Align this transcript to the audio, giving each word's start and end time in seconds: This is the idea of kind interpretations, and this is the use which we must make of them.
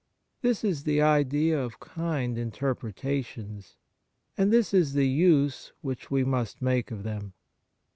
This 0.41 0.63
is 0.63 0.83
the 0.83 0.99
idea 0.99 1.63
of 1.63 1.79
kind 1.79 2.35
interpretations, 2.35 3.77
and 4.35 4.51
this 4.51 4.73
is 4.73 4.93
the 4.93 5.07
use 5.07 5.73
which 5.81 6.09
we 6.09 6.23
must 6.23 6.59
make 6.59 6.89
of 6.89 7.03
them. 7.03 7.33